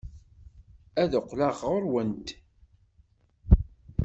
[1.01, 2.27] Ad d-qqleɣ ɣer-went.